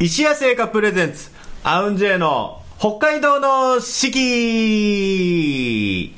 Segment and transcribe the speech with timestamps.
[0.00, 1.28] 石屋製菓プレゼンツ、
[1.64, 6.14] アウンジェイの北海道の四季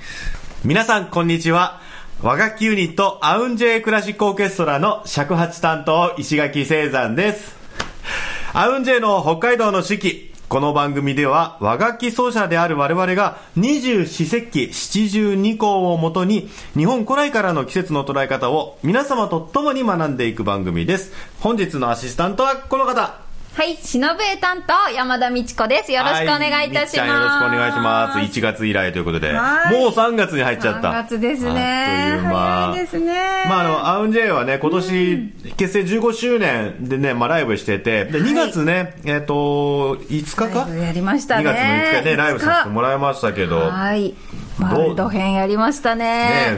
[0.67, 1.80] 皆さん、こんにちは。
[2.21, 7.56] 和楽器ユニット、アウンジェイクラシックオーケストラの尺八担当、石垣聖山です。
[8.53, 10.35] アウンジェイの北海道の四季。
[10.51, 21.12] この番組では和楽器奏者である我々が二十四節気七十二項をもとに日本古来からの季節の捉え方を皆様と共に学んでいく番組です。
[21.38, 23.30] 本日のアシスタントはこの方。
[23.52, 25.91] はい、しのぶえ担当、山田美智子です。
[25.91, 26.87] よろしくお願いいたします。
[26.87, 28.19] はみっちゃんよろしくお願いします。
[28.19, 30.91] 1月以来ということで、もうはい3月に入っちゃった。
[30.91, 32.84] 3月ですねあっという間。
[32.84, 33.12] ですね
[33.48, 40.69] まあ、あの、アウンジェイはね、今年、結成15周年でね、まあ、ライブしてて、で、2月ね、えっ、と、5日か？
[40.70, 44.14] やりましたね2月の5日ね、ライブさせてもらいましたけど、はい。
[44.60, 46.06] ワールド編やりましたね。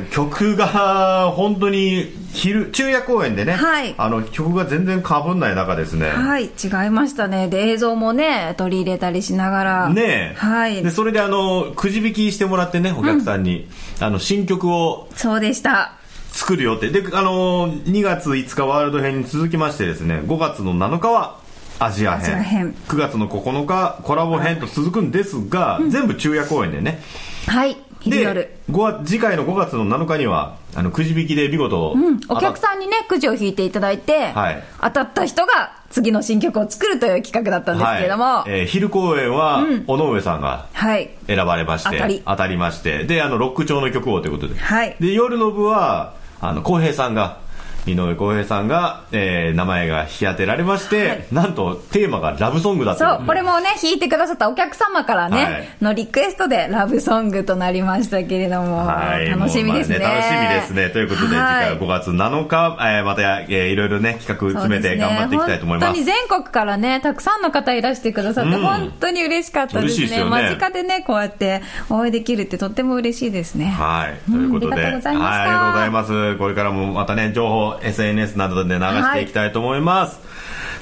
[0.03, 3.95] ね、曲が本当に昼昼夜公演でね、はい。
[3.97, 7.49] あの曲が全然かぶんない中ですね、はい、違いましたね。
[7.49, 9.89] で、映像もね、取り入れたりしながら。
[9.89, 10.83] ねえ、はい。
[10.83, 10.91] で。
[10.91, 13.69] それであのくじ引きしてもらってねお客さんに、
[14.01, 15.95] あの新曲をそうでした。
[16.33, 16.91] 作るよって。
[16.91, 21.43] であの2月5日ワールド編に続きましてですね5月の7日は
[21.79, 22.37] アジア編。
[22.37, 22.75] ア編。
[22.89, 27.03] 9月の9日コラボ編と続くんですが、全部昼夜公演でね。
[27.47, 27.77] はい、
[28.11, 28.59] で。
[28.71, 34.65] 5月次回の5月の7日にはあのくじ引きで見事、うん、お客んさんにね、くじを引いていただいて、はい。
[34.81, 38.51] 当たった人が次の新曲を作るという企画だったんですけれども、はい。
[38.51, 41.11] えー昼公演は尾上さんがはい。
[41.27, 43.05] 選ばれまして当たりまして。
[43.05, 44.97] であのロック調の曲をということで,、はい。
[44.99, 47.39] で夜の部はあの浩平さんが
[47.87, 60.91] 井上浩平さんが、えー名前が引き当てられまして、はいなんとテーマがラブソングだったそう、これもね、弾いてくださったお客様からね、はいのリクエストでラブソングとなりましたけれども、はい、楽しみですねもうまあ楽しみですね。
[60.91, 65.87] ということで、はい次回は5月7日、えーまた、えーいろいろね、企画詰めて頑張っていきたいと思います。
[65.87, 70.07] 本当に全国からね、たくさんの方いらしてくださって、うん本当に嬉しかったですね。
[70.07, 73.67] ですよね間近でね、こうやってお会いできるってとっても嬉しいですね。
[73.67, 74.31] はい。
[74.31, 76.37] ということで、うんありがとうございましたはい、ありがとうございます。
[76.37, 80.19] これからもまたね、情報、SNS などで流していきたいと思います。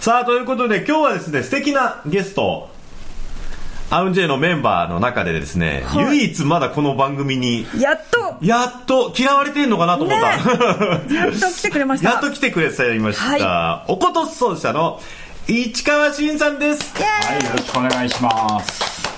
[0.01, 2.71] さあ、ということで、今日はですね、素敵なゲスト、
[3.91, 10.27] アウンジェイのメンバーの中でですね、はい唯一まだこの番組に、やっと、やっと嫌われてんのかなと思った。
[11.13, 12.11] やっと来てくれました。
[12.11, 15.01] やっと来てくれさいました、おこと奏者の
[15.49, 16.95] 市川慎さんです。
[16.97, 19.10] はい、よろしくお願いします。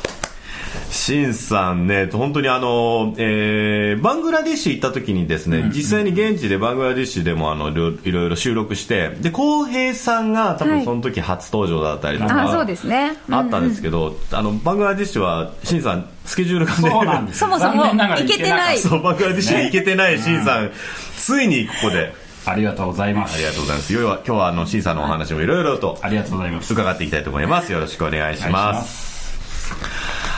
[1.03, 17.41] シンさんね、本当にあの、えーバングラディッシュ行った時にですね、実際に現地でバングラディッシュでもあのいろいろ収録して、で、浩平さんが多はい分その時初登場だったりとか、あそうですねうんうんあったんですけど、あの、バングラディッシュは、シンさん、スケジュールがね、そうなんです。
[17.41, 20.71] そもそも行けてないそう、バングラディッシュに行けてないシンさん、
[21.17, 22.15] ついにここで、
[22.47, 23.35] ありがとうございます。
[23.35, 23.93] ありがとうございます。
[23.93, 26.73] 今日は、今日はあの、シンさんのお話もいろいろとありがとうございます。
[26.73, 27.73] 伺っていきたいと思います。
[27.73, 28.49] よろしくお願いし。
[28.49, 29.13] ます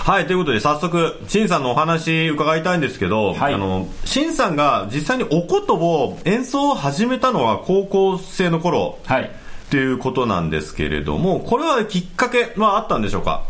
[0.04, 9.30] はい、ということで早速、シンさんのお話伺いたいんですけど、はいあの、シンさんが実際におことを演奏を始めたのは高校生の頃はい。
[9.72, 13.44] いいうことなんですけれども、これはきっかけはあったんでしょうか？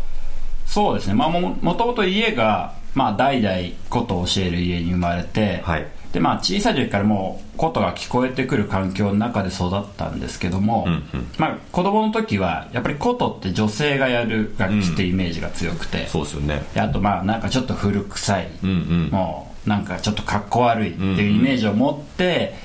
[0.65, 1.13] そうですね。
[1.13, 3.57] まあ、も、もともと家が、まあ、代々
[3.89, 5.85] 琴を教える家に生まれて、はい
[6.15, 11.27] で、まあ、小さい時からもう、琴が聞こえてくる環境の中で育ったんですけども、うんうん。
[11.37, 16.63] まあ、子供の時は、やっぱり琴って女性がやる楽器ってイメージが強くて、そうですよね。
[16.73, 19.09] であとまあなんかちょっと古臭い、うんうん。
[19.11, 22.55] もうなんかちょっとかっこ悪いっていうイメージを持って、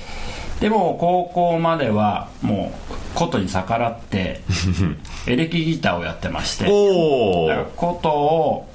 [0.61, 4.39] でも高校まではもう琴に逆らって
[5.27, 8.69] エレキギターをやってましておだからー琴を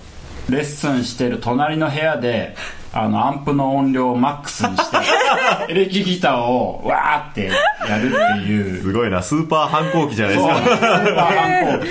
[0.51, 2.57] レッスンしてる隣の部屋で
[2.93, 4.97] あのアンプの音量をマックスにして
[5.69, 7.51] エレキギターをわーって
[7.89, 8.15] やるっ
[8.45, 8.83] ていう。
[8.83, 10.79] すごいな、スーパー反抗期じゃないですそうスーか。
[10.79, 11.91] パー反抗期。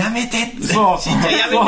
[0.00, 0.62] やめてって。
[0.62, 0.98] そう。
[0.98, 1.18] そうそ
[1.60, 1.64] う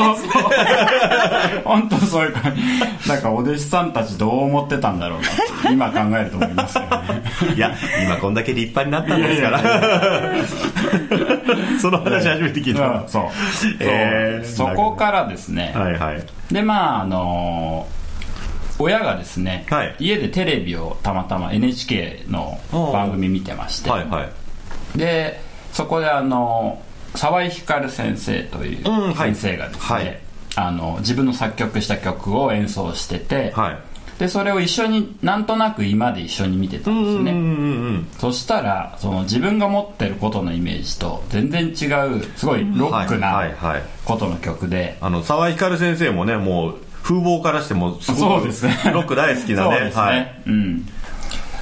[1.65, 2.63] 本当そういう感じ。
[3.09, 5.37] なんかお弟子さんたちどう思ってたんだろうなって
[5.73, 7.23] 今考えると思いますけどね。
[7.55, 7.73] いや、
[8.05, 9.61] 今こんだけ立派になったんですから。
[11.81, 12.87] その話初めて聞いた。
[12.87, 13.23] うんそう、
[13.81, 16.23] えーそうそこからですね、はいはい。
[16.51, 17.87] でまああの
[18.79, 19.97] 親がですね、はい。
[19.99, 24.25] 家でテレビをたまたま NHK の番組見てまして、はいは
[24.95, 24.99] い。
[24.99, 25.41] で
[25.73, 26.83] そこであの
[27.15, 30.21] 沢井光先生という先生がですね、はい。
[30.57, 33.79] あの自分の作曲した曲を演奏してて、はい。
[34.19, 41.87] でそれを一緒になんとなく居間で一緒に見てたんですよね、うんうんうんそしたらその自分が持ってることのイメージと全然違
[42.19, 43.83] うすごいロックはいなはいはい。
[44.05, 48.77] ことの曲で、あの沢井光先生もねもう風貌からしてもすごくそうですね。
[48.93, 49.81] ロック大好きなね。
[49.87, 50.43] ね、はい。
[50.47, 50.87] うん。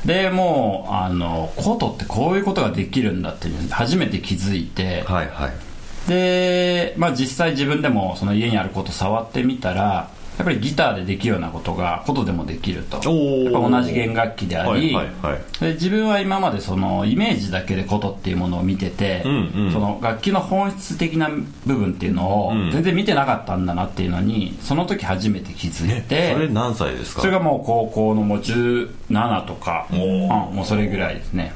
[0.05, 6.09] でもうあの琴ってこういうことができるんだっていう初めて気づいて、はいはい。
[6.09, 12.97] で、まあ、実際自分でもその家にあること触ってみたらやっぱりギターでできるようなことが琴でもできると。
[12.97, 15.43] やっぱ同じ弦楽器であり、はいはいはい。
[15.61, 19.73] で自分は今までそのイメージだけで琴っていうものを見てて、うんうん。
[19.73, 21.31] その楽器の本質的な
[21.67, 22.71] 部分っていうのをうん。
[22.73, 27.21] 全然見てなかったんだなっていうのにその時初めて気づいて、それ何歳ですか？
[27.21, 29.99] それがもう高校のもう17とか、うん
[30.29, 31.53] もうそれぐらいですね。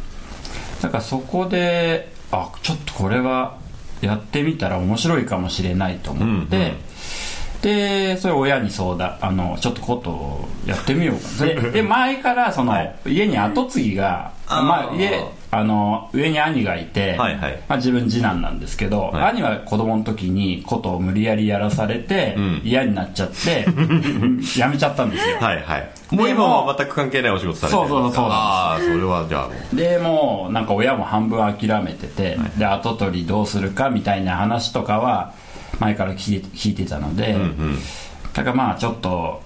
[0.81, 3.59] だからそこであちょっとこれは
[4.01, 6.73] やってみたら面白いかもしれないと思って、うんうん
[7.62, 11.44] でそれ親に相談あのちょっとことをやってみようか。
[11.44, 12.94] でで前からその、はい。
[13.06, 17.62] 家に後継ぎがまあ、家あの上に兄がいて、はいはい。
[17.69, 19.32] まあ、自分次男なんですけど、はい。
[19.32, 22.62] 兄は子供の時にことを無理やりやらされて、うん。
[22.64, 23.66] 嫌になっちゃって
[24.58, 25.37] やめちゃったんですよ。
[25.40, 25.88] はいはい。
[26.10, 35.34] もう今は全く関係ないお仕事されてるそうそうそうああそれはじゃあでもうなんか親も半分諦めてて、で後取りどうするかみたいな話とかは
[35.79, 37.79] 前から聞いて聞いてたので、うんうん。
[38.32, 39.43] だからまあちょっと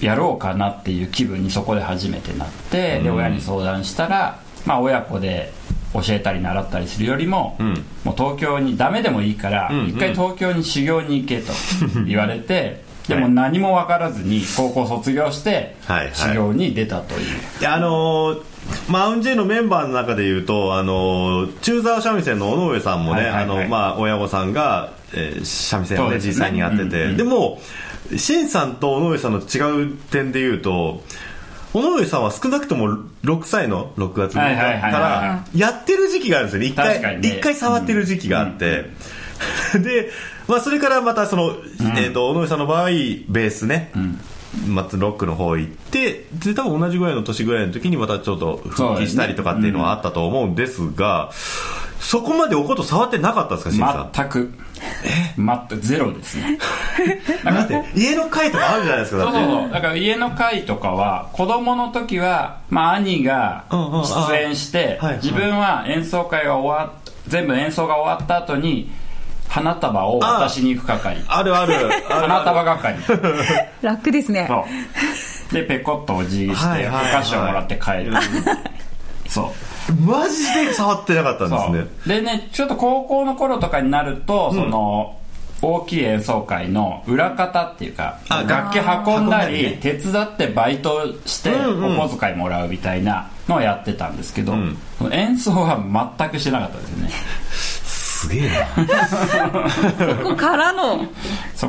[0.00, 3.16] やろうかなっていう気分にそこで初めてなって、でうん。
[3.16, 5.52] 親に相談したら、まあ、親子で
[5.94, 7.66] 教えたり習ったりするよりも、うん。
[8.04, 9.88] もう東京にダメでもいいから、うんうん。
[9.88, 11.52] 一回東京に修行に行けと
[12.06, 16.14] 言われて でも何も分からずに高校卒業してはいはい。
[16.14, 17.20] 修行に出たという、
[17.60, 18.42] いやあのー
[18.88, 23.60] マウンジェイのメンバーの中でいうと、あのー中沢三味線の尾上さんもね、はいはいはい。
[23.60, 27.60] あのまあ、親御さんが、えー三味線を、ね実際にやってて、うんうんでも
[28.16, 31.02] 新さんと尾上さんの違う点でいうと
[31.74, 34.92] 尾上さんは少なくとも6歳の6月6日はいはいはいはい。
[34.92, 36.66] からやってる時期があるんですよね。
[36.68, 37.28] 一回ね。
[37.28, 38.90] 一回触ってる時期があって、
[39.78, 40.10] で、
[40.48, 41.56] まあ、それからまたその、
[41.98, 43.90] えー、と尾上さんの場合ベースね、
[44.66, 51.30] まあ、ロックの方行ってで多分同じぐらいの年ぐらいの時にまたちょっと復帰したりとかっていうのはあったと思うんですが
[52.00, 54.10] そこまでおこと触ってなかったんですか新さん？
[54.12, 54.52] 全く
[55.36, 56.58] 全くゼロですね。
[57.44, 59.72] だって家の会とかあるじゃないですかそうそうそう。
[59.72, 65.24] だから家の会とかは子供の時は、まあ、兄がうんうん出演して、あはいはい。
[65.24, 68.90] 自分は演奏会が終わっ全部演奏が終わった後に
[69.48, 71.22] 花束を渡しに行く係。
[71.28, 71.74] あるある。
[71.74, 71.78] あ
[72.20, 72.96] る花束係
[73.82, 74.46] 楽ですね。
[74.48, 74.64] そ
[75.50, 75.54] う。
[75.54, 77.12] でペコッとお辞儀して、はいはいはい。
[77.12, 78.12] お菓子をもらって帰る。
[79.28, 82.20] そうマジで触ってなかったんですね。
[82.20, 85.18] でねちょっと高校の頃とかになると、その
[85.62, 89.78] 大きい演奏会の裏方っていうかあ楽器運んだりね。
[89.80, 91.98] 手伝ってバイトしてうんうん。
[91.98, 94.76] お小遣いもらうみたいなのをやってたんですけど、ん。
[95.12, 95.80] 演奏は
[96.18, 97.10] 全くしてなかったですよね
[98.26, 98.48] すげえ。
[98.48, 101.04] なここからの。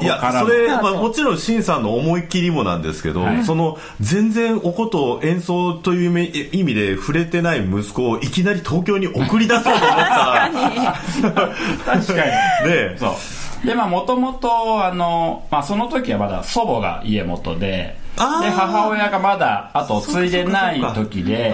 [0.01, 3.43] いやそれ、まあ、もちろんシンさんの思いっきりもなんですけど、はい。
[3.45, 10.51] その全然おことを演奏という意味意味で触れてない息子をいきなり東京に送り出そうと思った。
[11.85, 12.13] 確か
[12.63, 12.65] に。
[12.69, 13.07] でそ
[13.63, 13.67] う。
[13.67, 21.53] でまあもともとあの、まあ、その時はまだ祖母が家元で母親がまだ後を継いでない時で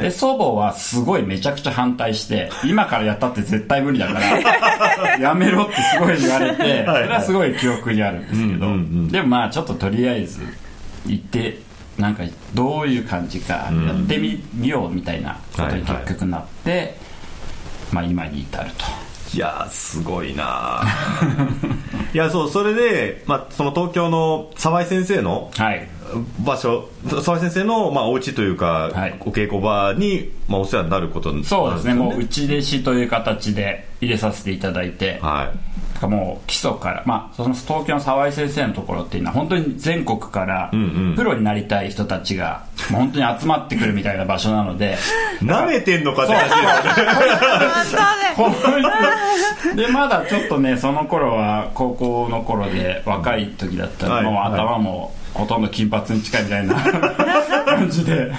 [0.00, 9.08] で祖母はすごいめちゃくちゃ反対して 今からやったって絶対無理だから やめろってすごい言われてはいそれはすごい記憶にあるんですけど、うんうんうん。
[9.08, 10.40] でもまあちょっととりあえず
[11.06, 11.58] 行って
[11.98, 12.24] なんか
[12.54, 16.96] どういう感じかやってみ,、ようみたいなことに結局なって、
[17.92, 19.09] まあ今に至ると。
[19.34, 20.82] いやーすごいな。
[22.12, 25.88] いやそうそれで、まあ、その東京の沢井先生のはい。
[26.40, 26.88] 場所
[27.22, 29.14] 沢井先生の、まあ、お家というか、はい。
[29.20, 31.90] お稽古場に、まあ、お世話になることになるんそうですね。
[31.90, 35.69] よもう内弟子という形で入れさせていただいて、はい
[36.00, 40.70] だからもう基礎から、まあ、その東京の沢井先生のところっていうのは本当に全国から
[41.14, 44.96] プロになりたい人たちがもう本当に集まってくるみたいな場所なので
[45.42, 46.50] なめてんのかって話
[49.76, 54.52] でまだちょっとねその頃は高校の頃で若い時だったら、もうはい。
[54.52, 56.74] はい頭もほとんど金髪に近いみたいな
[57.64, 58.32] 感じで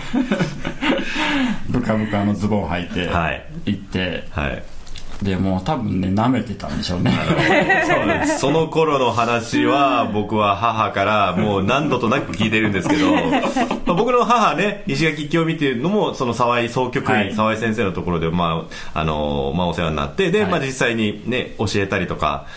[1.70, 3.46] ブカブカのズボン履いてはい。
[3.66, 4.64] 行って、はい
[5.22, 7.12] でもう多分ね舐めてたんでしょうね。
[7.88, 8.40] そうです。
[8.40, 17.34] その頃の話は僕は母からもう何度となく聞いてるんですけどまあ僕の母ね石垣清美っていうのもその沢井総局員、はい。
[17.36, 20.52] 沢井先生のところで、まああのまあ、お世話になってで、はい。
[20.52, 22.48] まあ、実際に、ね、教えたりとか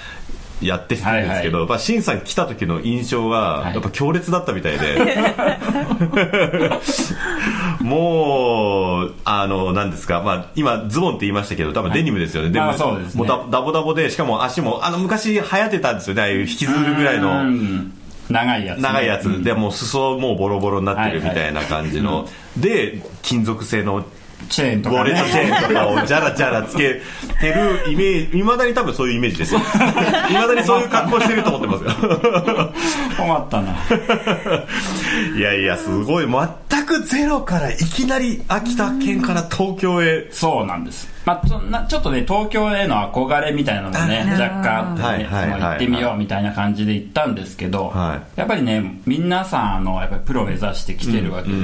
[0.68, 3.74] やってきたんですけど、はいやっぱ新さん来た時の印象がい。
[3.74, 5.16] やっぱ強烈だったみたいで、
[7.80, 12.78] もうあの何ですか、まあ、今ズボンって言いましたけど多分デニムですよね、でもね。
[13.14, 16.22] もうダダボダボでしかも足もあの昔流行ってたんですよね。
[16.22, 17.92] ああいう引きずるぐらいのうん。
[18.30, 19.44] 長いやつね、長いやつ、うん。
[19.44, 24.04] でもう裾もうボロボロになってるみたいな感じの、で金属製の
[24.48, 27.00] チェーンとかウォレットチェねーンとかをジャラジャラつけ
[27.40, 29.60] てるイメージいまだに多分そういうイメージですよ。
[30.30, 32.72] いまだにそういう格好してると思ってますよ。
[33.16, 33.76] 困ったな。
[35.36, 36.26] いやいやすごい。
[36.26, 40.28] 全くゼロからいきなり秋田県から東京へ。
[40.30, 51.56] そうなんです、まあ、そんなちょっとね東京への憧れみたいなのもねあ若干あってね、はいはい行ってみようみたいな感じで行ったんですけど、はやっぱりね皆さんあのやっぱりプロ目指してきてるわけで、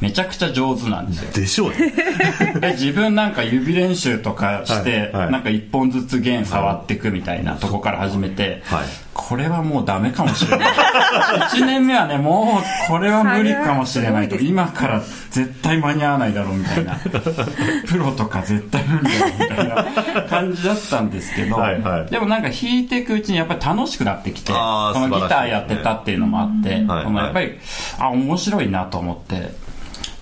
[0.00, 1.32] めちゃくちゃ上手なんですよ。
[1.32, 1.92] でしょうね。
[2.60, 5.32] で自分なんか指練習とかして、はいはい。
[5.32, 8.84] なんか一本ずつ弦触っていくみたいなとこから始めて、はい
[9.14, 10.68] これはもうダメかもしれない。
[11.54, 14.36] 1年目はねもうこれは無理かもしれないと。
[14.36, 16.96] 今から絶対間に合わないだろうみたいな。
[17.86, 19.68] プロとか絶対無理だろうみたい
[20.14, 22.10] な感じだったんですけどはいはい。
[22.10, 27.58] でもなんか弾いていくうちにやっぱり楽しくなってきてこのギターやってたっていうのもあって、はいこのやっぱり
[27.98, 29.54] あ面白いなと思って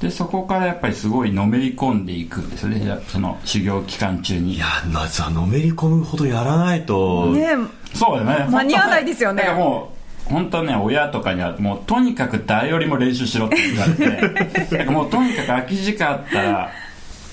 [0.02, 2.98] でそこからやっぱりすごいのめり込んでいくんですよね。
[3.06, 4.54] その修行期間中に。
[4.54, 7.56] いやなさのめり込むほどやらないと、ね
[7.94, 8.50] そうだよね。
[8.50, 9.44] 間に合わないですよね。
[9.44, 9.92] だからも
[10.28, 14.66] う本当ね親とかにはもうとにかく誰よりも練習しろって言われて。
[14.76, 16.70] だからもうとにかく空き時間あったら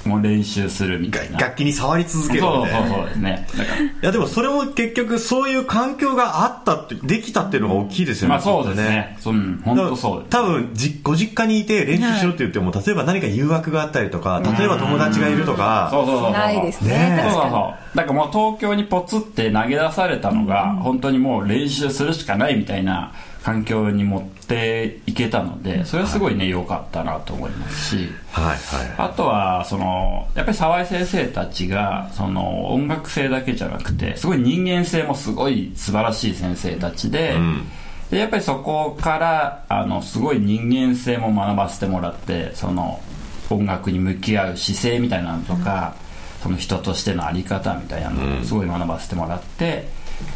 [0.06, 1.39] もう練習するみたいな。
[1.39, 2.96] 楽器に触り続そうけるそうみたいな。
[2.96, 3.48] そうですね。
[3.58, 9.18] だからいやでもそれも結局そういう環境があったってできたっていうのが大きいですよねまあそうですね。
[9.20, 10.29] そううん本当そうです。
[10.29, 15.89] 多分じご実家にいて練習しろって言っても、例えば何か誘惑があったりとか例えば友達がいるとか。
[15.91, 16.24] そうそうそう。
[16.25, 16.89] そうないですね。
[16.91, 17.98] ねそうそうそう。
[17.98, 28.10] だからもう東京にポツって投げ出されたのが、本当にもう練習するしかないみたいな環境に持っていけたのでそれはすごいね良かったなと思いますし。
[28.31, 28.58] はいはい。
[28.98, 37.67] あとはそのやっぱり沢井先生たちがその音楽性だけじゃなくてすごい人間性もすごい素晴らしい先生たちで,、ん。
[38.12, 43.01] でやっぱりそこからあのすごい人間性も学ばせてもらってその
[43.50, 45.96] 音楽に向き合う姿勢みたいなのとか、
[46.43, 49.88] その人としての在り方みたいなのをすごい学ばせてもらって、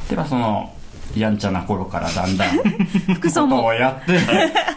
[0.10, 0.74] でまあその
[1.16, 2.58] やんちゃな頃からだんだん
[3.16, 3.66] 服装も。
[3.66, 4.20] をやって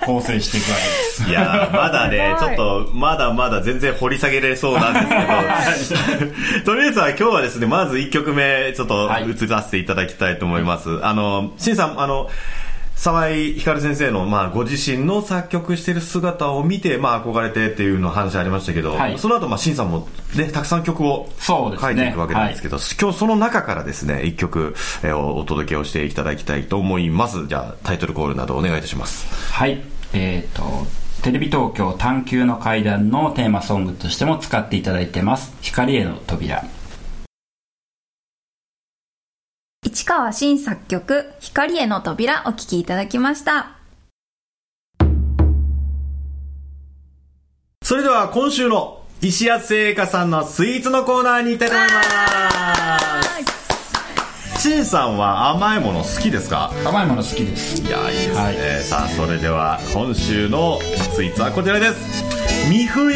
[0.04, 0.88] 構成していくわけで
[1.24, 1.30] す。
[1.30, 9.30] いやーまだね、ちょっと、まだまだ全然掘り下げれそうなんですけど、 とりあえずは今日はですね、まず1曲目、ちょっとはい。
[9.30, 10.98] 移らせていただきたいと思います。
[11.02, 12.28] あの、しんさん、あの、
[12.96, 19.18] 沢井光先生の、まあ、ご自身の作曲してる姿を見て、まあ、憧れてっていうの話ありましたけど、はい。
[19.18, 27.46] その後、まあ、しんさんもね、たくさん曲を書いていくわけなんですけど、今日その中からですね、1曲、えーおお届けをしていただきたいと思います。
[27.46, 29.52] じゃあ、タイトルコールなどお願いいたします。
[29.52, 29.82] はい。
[30.14, 30.86] えっ、と
[31.22, 35.52] テレビ東京探求の階段のテーマソングとしても使っていただいてます。
[35.60, 36.64] 光への扉
[39.95, 43.72] 市川新作曲「光への扉」お聴きいただきました。
[47.82, 52.98] それでは今週の石谷製菓さんのスイーツのコーナーに行きたいと思いま
[54.54, 54.62] す。
[54.62, 56.70] しんさんは甘いもの好きですか？
[56.84, 57.82] 甘いもの好きです。
[57.82, 58.84] いやいいですね、はい。
[58.84, 60.78] さあそれでは今週の
[61.12, 62.68] スイーツはこちらです。
[62.68, 63.12] 三冬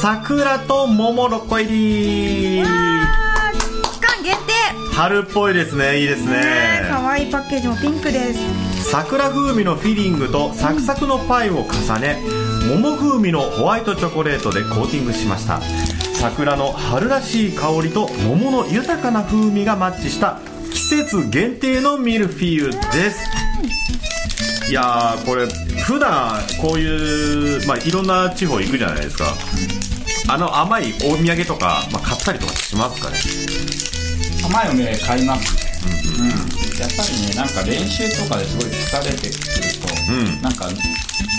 [0.00, 2.62] 桜と桃6個入り
[4.96, 6.00] 春っぽいですね。
[6.00, 6.88] いいですね。
[6.88, 8.90] 可愛いパッケージもピンクです。
[8.90, 12.16] 桜風味のフィリングとサクサクのパイを重ね
[12.66, 15.60] 桃風味のホワイトチョコレートでコーティングしました。
[16.14, 20.40] 桜の春らしい香りと桃の豊かな風味がマッチした
[20.72, 24.70] 季節限定のミルフィーユです。
[24.70, 25.46] いやーこれ
[25.82, 29.26] 普段こういう、まあ、いろんな地方行くじゃないですか。
[30.28, 33.16] あの甘いお土産とか、まあ、買ったりとかしますかね
[34.46, 35.66] 甘いお土産買いますね。
[36.18, 40.42] うん、やっぱりねなんか練習とかですごい疲れてくると、うん。
[40.42, 40.68] なんか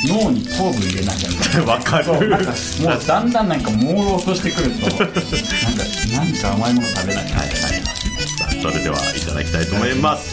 [0.07, 1.71] 脳に糖分入れなきゃみたいな。
[1.71, 2.29] わかる。
[2.29, 5.13] なんかもうだんだんなんか朦朧としてくるとなんか
[6.11, 7.67] 何か甘いもの食べなきゃいな、さ
[8.49, 10.29] あそれではいただきたいと思います。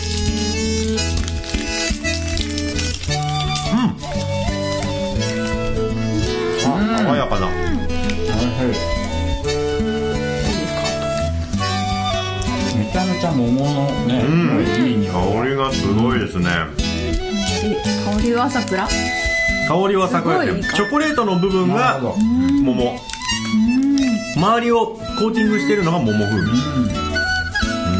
[3.70, 3.96] うん。
[6.66, 7.63] あ爽やかな
[13.34, 14.86] 桃のね、うん。
[14.86, 15.12] いい匂い。
[15.12, 16.48] 香りがすごいですね
[18.04, 18.86] 香りは桜？
[18.86, 20.40] 香りは桜。
[20.42, 22.98] すごいでチョコレートの部分が桃。
[24.36, 26.50] 周りをコーティングしてるのが桃風味。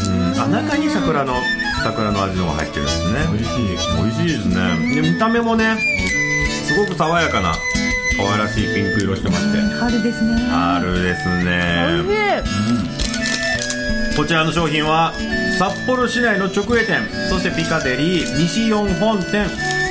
[0.09, 0.41] うん。
[0.41, 1.35] あ中に桜の
[1.83, 3.27] 桜の味のが入ってるんですね。
[3.33, 3.77] 美味しい。
[3.97, 4.55] 美味しいですね。
[4.95, 5.77] で見た目もね
[6.67, 7.55] すごく爽やかな
[8.17, 9.59] 可愛らしいピンク色してまして。
[9.77, 10.35] 春ですね。
[10.51, 12.03] 春ですね
[14.17, 15.13] こちらの商品は
[15.59, 19.49] 札幌市内の直営店そしてピカデリー西4本店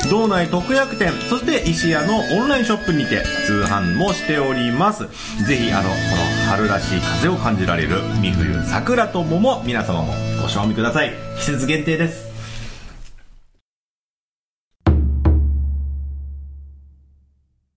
[0.10, 5.08] 道内特約店そして石屋のオンラインショップにて通販もしております。
[5.46, 11.14] ぜひあのこの春らしい風を感じられる三冬桜と桃皆様もご賞味ください。
[11.40, 12.34] 季節限定です。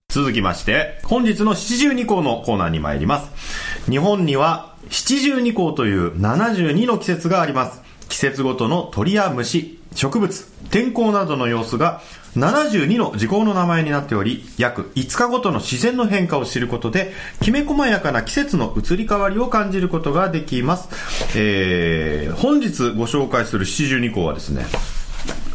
[0.09, 3.76] 続きまして、本日の七十二項のコーナーに参ります。
[3.89, 7.81] 日本には七十二項という72の季節があります。
[8.09, 12.01] 季節ごとの鳥や虫、植物、天候などの様子が
[12.35, 20.89] 72の時効の名前になっており、約5日ごとの自然の変化を知ることで、きめ細やかな季節の移り変わりを感じることができます。
[21.37, 24.65] えー、本日ご紹介する七十二項はですね、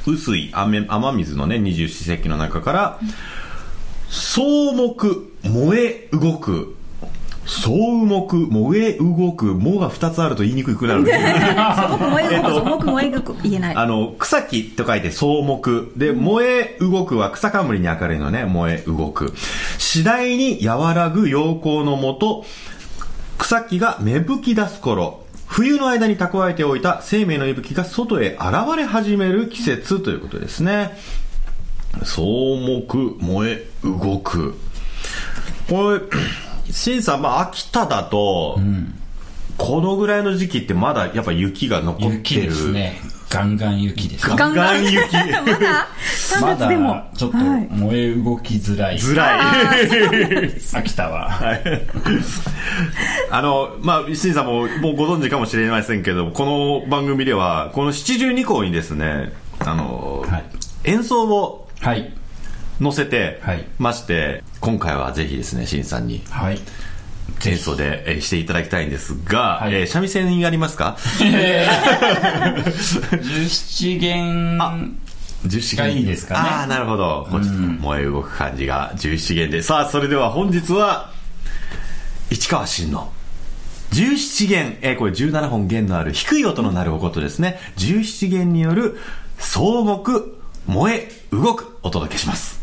[0.06, 2.98] 雨水、雨雨水のね、二十四節気の中から、
[4.10, 4.40] 草
[4.74, 6.76] 木燃え動く
[7.46, 11.04] 草木燃え動く「も」が2つあると言いにくくなる。
[11.04, 19.32] すよね素朴燃える素朴燃える言えないあの草木と書いて草木で燃え動くは草冠に明るいのね燃え動く
[19.78, 22.44] 次第に和らぐ陽光のもと
[23.38, 30.96] 草木が芽吹き出す頃冬の間に蓄えておいた生命の息吹が外へ現れ始める季節ということですね
[32.02, 34.54] 草木燃え動く
[35.68, 36.00] これ
[36.70, 38.58] 新さん、まあ、秋田だと、
[39.58, 42.14] このぐらいの時期ってまだやっぱ雪が残ってる。
[42.16, 43.00] 雪ですね。
[43.32, 44.28] ガンガン雪です。
[44.28, 45.06] ガンガン雪。
[45.14, 45.46] まだ
[46.36, 47.68] 3ま月でもだちょっとはい。
[47.70, 48.98] 燃え動きづらい。
[48.98, 49.40] ずらい。
[50.74, 51.30] 秋田は。
[53.30, 56.44] あの、まあ、新さんももうご存知かもしれませんけど、こ
[56.84, 60.44] の番組では、この七十二項にですね、あの、はい。
[60.84, 62.12] 演奏をはい
[62.82, 63.64] 載せてはい。
[63.78, 66.58] まして、今回はぜひですね、新さんにはい。
[67.44, 69.74] 演奏でえーしていただきたいんですが、はい。
[69.74, 70.96] えー三味線やりますか？
[73.22, 74.58] 十七弦。
[75.46, 76.40] 十七がいいですかね。
[76.50, 77.26] ああ、なるほど。
[77.30, 79.62] こうちょっと燃え動く感じが十七弦で。
[79.62, 81.10] さあ、それでは本日は、
[82.30, 83.10] 市川新の
[83.90, 87.58] 十七弦、えーこれ17本弦のある低い音の鳴るおことですね。
[87.76, 88.98] 十七弦による
[89.38, 92.61] 草木燃え動くお届けします。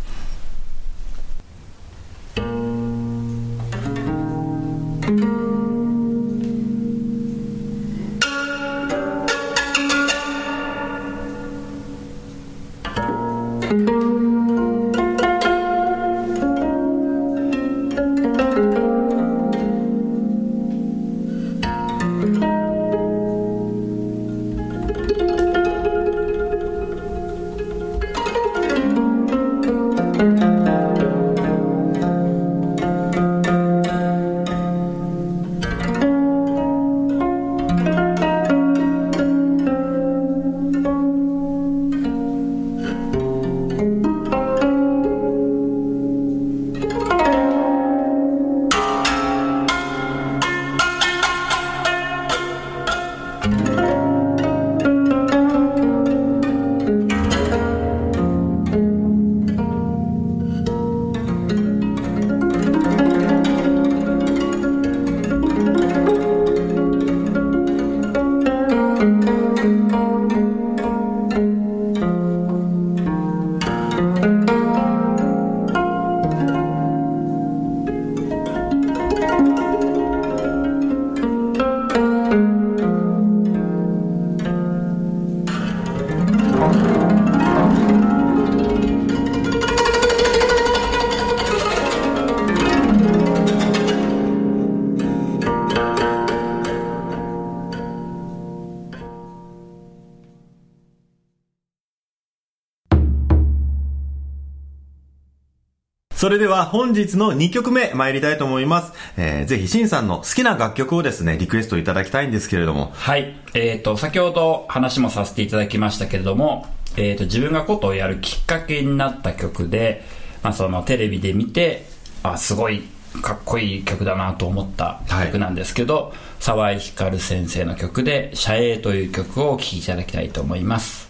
[106.19, 108.91] それでは本日の2曲目参りたいと思います。
[109.15, 112.91] えー、ぜひ、シンさんの好きな楽曲をですね、リクエストいただきたいんですけれども。
[112.93, 113.37] はい。
[113.53, 120.03] えっ、と、先ほど話もさせていただきましたけれども、えっ、と、自分がことをやるきっかけになった曲で、
[120.43, 121.85] まあ、そのテレビで見て、
[122.21, 122.83] あ、すごい
[123.21, 131.08] かっこいい曲だなと思った曲なんですけど、沢井光先生の曲で、シャエーという曲をお聴きいただきたいと思います。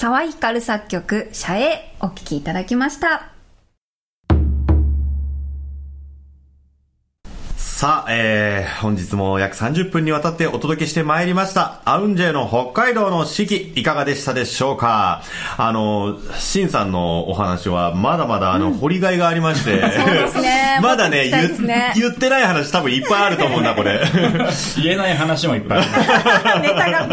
[0.00, 3.32] 沢井光作曲「シャエ」お聴きいただきました。
[7.58, 15.22] さあ、えー、本日も約30分にわたってお届けしてまいりました、アウンジェの北海道の四季、いかがでしたでしょうか？
[15.56, 19.82] あの、シンさんのお話は、まだまだ、あの、掘りがいがありまして、
[20.82, 21.92] まだねね。
[21.94, 24.00] 言、言ってない話多分いっぱいあると思うんだ、これ。
[24.82, 26.60] 言えない話もいっぱいあります。
[26.60, 27.08] ネタが。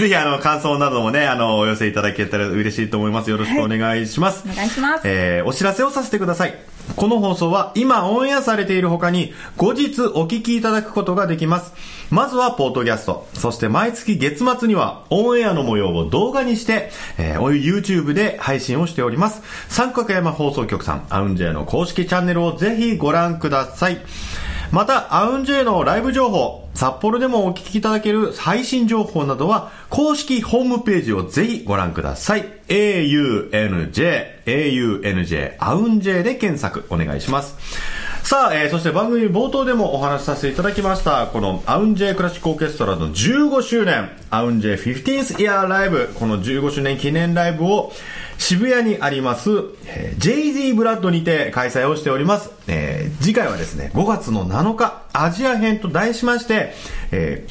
[0.00, 3.30] は いぜひ、あの、感想などもね、あの、お寄せいただけたら嬉しいと思います。
[3.30, 4.44] よろしくお願いします。
[4.50, 6.54] お願いしますえーお知らせをさせてください。
[6.96, 11.72] この放送は今オンエアされている他に後日お聞きいただくことができます。
[12.10, 13.28] まずはポートキャスト。
[13.34, 19.42] そして毎月月末にはオンエアの模様を動画にして、えー、お YouTube で配信をしております。
[19.68, 23.98] 三角山放送局さん、アウンジェイの公式チャンネルをぜひご覧ください。
[24.70, 32.44] また、アウンジェイのライブ情報、札幌でもお聞きいただける配信情報などは、公式ホームページをぜひご覧ください。
[32.68, 37.56] aunj, aunj, アウンジェイで検索お願いします。
[38.22, 47.90] さあ、えー、そして番組冒頭でもお話しさせていただきました、このアウンジェイクラシックオーケストラの15周年、アウンジェイ 15th Year ライブ、この15周年記念ライブを
[48.38, 49.50] 渋谷にあります、
[49.86, 52.50] えー、JZ ブラッドにて開催をしております。
[52.66, 56.72] えー、次回はですね、5月の7日、アジア編と題しまして、
[57.10, 57.46] え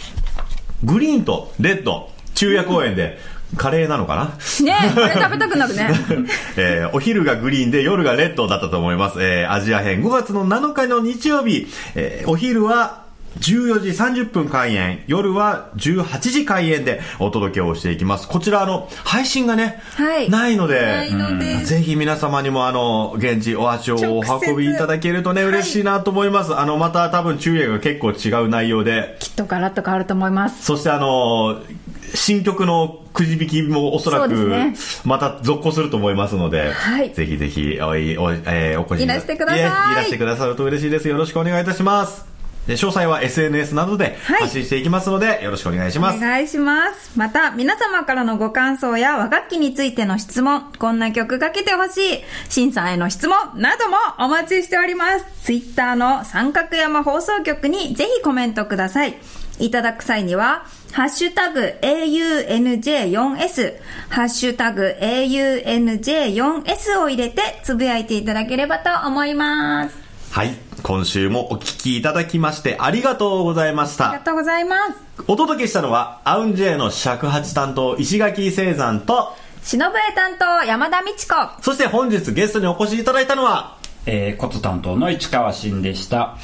[0.83, 3.19] ー、グリーンとレッド、昼夜公演で、
[3.55, 4.15] カレーなのか
[4.59, 4.65] な？
[4.65, 5.89] ねこれ食べたくなるね。
[6.57, 9.23] えーお昼がグリーンで夜がレッドだったと思います。
[9.23, 13.06] えーアジア編5月の7日の日曜日、えーお昼は
[13.39, 18.27] 14時30分開演、夜は18時開演でお届けをしていきます。
[18.27, 20.29] こちらあの、配信がね、はい。
[20.29, 21.07] ないので、
[21.63, 26.55] ぜひ皆様にもあの、現地お足をお運びいただけるとね、嬉しいなと思います。
[26.55, 30.65] あの、また多分昼夜が結構違う内容で、きっとガラッと変わると思います。
[30.65, 31.61] そしてあの
[32.13, 37.13] 新曲のくじ引きもおそらくですまた続行すると思いますので、はい。
[37.13, 39.59] ぜひぜひおいおい、えーお越しいらしてください。
[39.59, 41.07] えいらしてくださると嬉しいです。
[41.07, 42.25] よろしくお願いいたします。
[42.25, 42.36] で
[42.75, 47.17] 詳細は SNS などではい発信していきますので、よろしくお願いしますお願いします。
[47.17, 55.25] また、皆様からのご感想や和楽器についての質問、こんな曲かけてほしい、審査への質問などもお待ちしております。
[55.43, 59.17] ツイッターの三角山放送局にぜひコメントください。
[59.59, 63.75] いただく際には、ハッシュタグ AUNJ4S、
[64.09, 70.06] ハッシュタグ AUNJ4S を入れてつぶやいていただければと思います。
[70.31, 74.93] はい今週もお聞きいただきましてありがとうございましたありがとうございます。
[75.27, 81.33] お届けしたのはアウンジェイの尺八担当石垣聖山と忍笛担当山田美智子。
[81.63, 83.77] そして本日ゲストにお越しいただいたのは
[84.09, 86.37] えー、コツ担当の市川真でした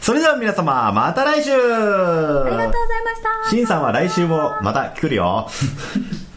[0.00, 2.70] それでは皆様また来週ありがとうござい
[3.04, 3.50] ました。
[3.50, 5.48] シンさんは来週もまた来るよ。